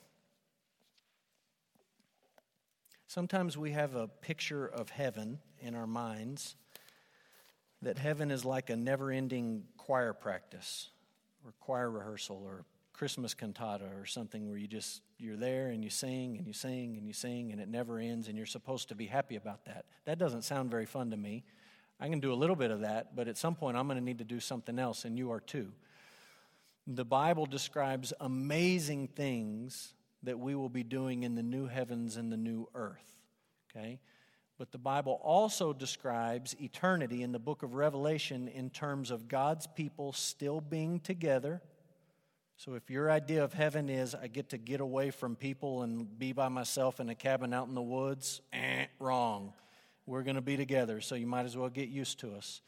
[3.08, 6.56] Sometimes we have a picture of heaven in our minds
[7.82, 10.88] that heaven is like a never ending choir practice
[11.44, 12.64] or choir rehearsal or
[13.02, 16.96] Christmas cantata or something where you just you're there and you sing and you sing
[16.96, 19.86] and you sing and it never ends and you're supposed to be happy about that.
[20.04, 21.42] That doesn't sound very fun to me.
[21.98, 24.04] I can do a little bit of that, but at some point I'm going to
[24.04, 25.72] need to do something else and you are too.
[26.86, 32.30] The Bible describes amazing things that we will be doing in the new heavens and
[32.30, 33.16] the new earth.
[33.68, 33.98] Okay?
[34.58, 39.66] But the Bible also describes eternity in the book of Revelation in terms of God's
[39.66, 41.62] people still being together.
[42.64, 46.16] So if your idea of heaven is I get to get away from people and
[46.16, 49.52] be by myself in a cabin out in the woods, eh, wrong.
[50.06, 52.60] We're going to be together, so you might as well get used to us.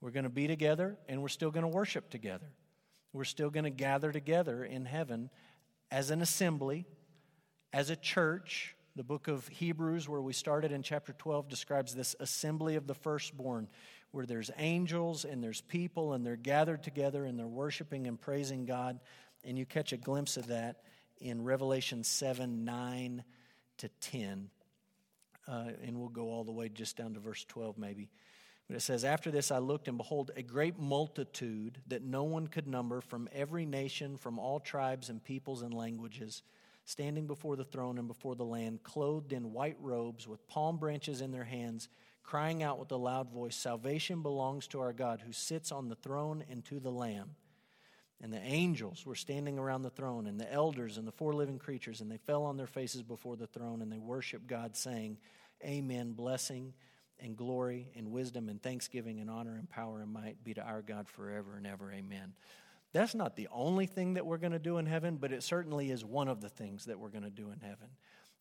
[0.00, 2.46] We're going to be together and we're still going to worship together.
[3.12, 5.28] We're still going to gather together in heaven
[5.90, 6.86] as an assembly,
[7.72, 8.76] as a church.
[8.94, 12.94] The book of Hebrews, where we started in chapter 12, describes this assembly of the
[12.94, 13.66] firstborn,
[14.12, 18.66] where there's angels and there's people and they're gathered together and they're worshiping and praising
[18.66, 19.00] God.
[19.44, 20.82] And you catch a glimpse of that
[21.20, 23.24] in Revelation 7 9
[23.78, 24.50] to 10.
[25.48, 28.08] Uh, and we'll go all the way just down to verse 12, maybe.
[28.68, 32.46] But it says, After this I looked, and behold, a great multitude that no one
[32.46, 36.42] could number from every nation, from all tribes and peoples and languages,
[36.84, 41.20] standing before the throne and before the Lamb, clothed in white robes, with palm branches
[41.20, 41.88] in their hands,
[42.22, 45.96] crying out with a loud voice Salvation belongs to our God who sits on the
[45.96, 47.30] throne and to the Lamb.
[48.22, 51.58] And the angels were standing around the throne, and the elders and the four living
[51.58, 55.18] creatures, and they fell on their faces before the throne, and they worshiped God, saying,
[55.64, 56.72] Amen, blessing
[57.18, 60.82] and glory and wisdom and thanksgiving and honor and power and might be to our
[60.82, 61.92] God forever and ever.
[61.92, 62.32] Amen.
[62.92, 65.90] That's not the only thing that we're going to do in heaven, but it certainly
[65.90, 67.88] is one of the things that we're going to do in heaven.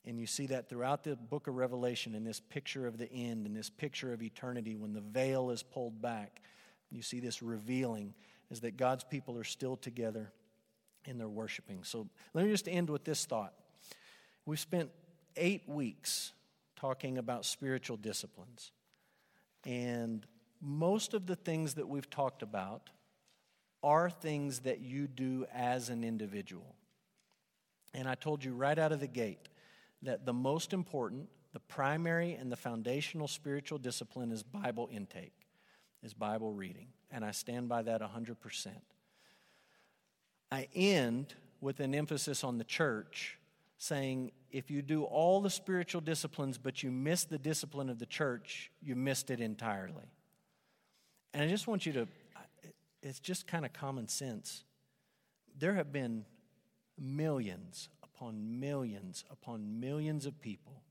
[0.04, 3.46] And you see that throughout the book of Revelation in this picture of the end,
[3.46, 6.42] in this picture of eternity, when the veil is pulled back.
[6.90, 8.14] You see this revealing
[8.52, 10.32] is that God's people are still together
[11.06, 11.84] in they're worshiping.
[11.84, 13.54] So let me just end with this thought.
[14.46, 14.92] We've spent
[15.36, 16.34] eight weeks
[16.76, 18.72] talking about spiritual disciplines.
[19.66, 20.26] And
[20.62, 22.90] most of the things that we've talked about
[23.84, 26.76] are things that you do as an individual.
[27.94, 29.50] And I told you right out of the gate
[30.04, 35.34] that the most important, the primary, and the foundational spiritual discipline is Bible intake,
[36.04, 36.88] is Bible reading.
[37.12, 38.68] And I stand by that 100%.
[40.52, 43.38] I end with an emphasis on the church
[43.78, 48.06] saying if you do all the spiritual disciplines but you miss the discipline of the
[48.06, 50.12] church, you missed it entirely.
[51.34, 52.08] And I just want you to,
[53.02, 54.64] it's just kind of common sense.
[55.58, 56.26] There have been
[57.00, 60.84] millions upon millions upon millions of people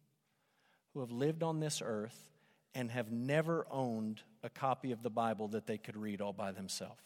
[0.93, 2.29] who have lived on this earth
[2.75, 6.53] and have never owned a copy of the Bible that they could read all by
[6.53, 7.01] themselves.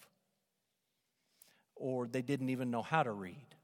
[1.74, 3.54] Or they didn't even know how to read.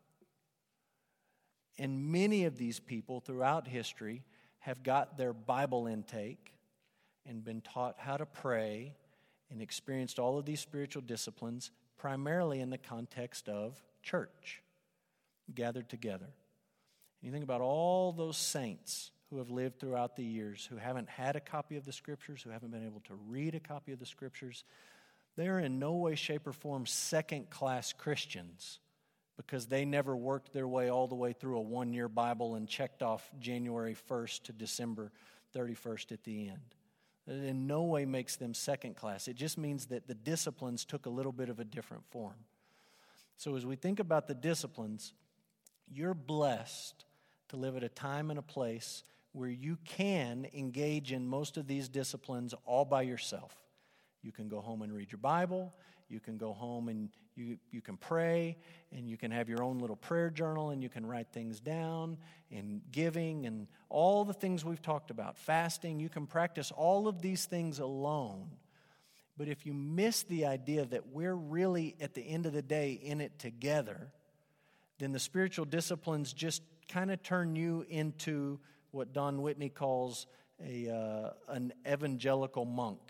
[1.79, 4.23] And many of these people throughout history
[4.61, 6.53] have got their Bible intake
[7.27, 8.95] and been taught how to pray
[9.51, 14.63] and experienced all of these spiritual disciplines primarily in the context of church,
[15.55, 16.25] gathered together.
[16.25, 21.09] And you think about all those saints who have lived throughout the years who haven't
[21.09, 24.01] had a copy of the scriptures, who haven't been able to read a copy of
[24.01, 24.65] the scriptures.
[25.37, 28.81] They are in no way, shape, or form second class Christians
[29.37, 32.69] because they never worked their way all the way through a one year Bible and
[32.69, 35.13] checked off January 1st to December
[35.55, 36.75] 31st at the end.
[37.27, 39.29] It in no way makes them second class.
[39.29, 42.35] It just means that the disciplines took a little bit of a different form.
[43.37, 45.15] So, as we think about the disciplines,
[45.91, 47.05] you're blessed
[47.49, 51.67] to live at a time and a place where you can engage in most of
[51.67, 53.57] these disciplines all by yourself.
[54.23, 55.73] You can go home and read your Bible.
[56.09, 58.57] You can go home and you, you can pray
[58.93, 62.19] and you can have your own little prayer journal and you can write things down
[62.51, 65.39] and giving and all the things we've talked about.
[65.39, 68.51] Fasting, you can practice all of these things alone.
[69.39, 72.93] But if you miss the idea that we're really, at the end of the day,
[72.93, 74.09] in it together,
[74.99, 78.59] then the spiritual disciplines just kind of turn you into
[78.93, 80.27] what Don Whitney calls
[80.65, 83.01] a, uh, an evangelical monk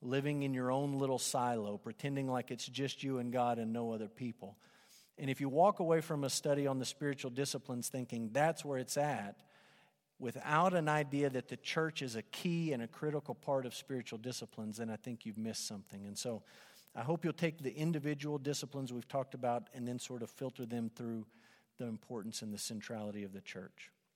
[0.00, 3.92] living in your own little silo, pretending like it's just you and God and no
[3.92, 4.56] other people.
[5.16, 8.78] And if you walk away from a study on the spiritual disciplines thinking that's where
[8.78, 9.36] it's at,
[10.18, 14.18] without an idea that the church is a key and a critical part of spiritual
[14.18, 16.06] disciplines, then I think you've missed something.
[16.06, 16.42] And so
[16.94, 20.66] I hope you'll take the individual disciplines we've talked about and then sort of filter
[20.66, 21.26] them through
[21.78, 23.91] the importance and the centrality of the church.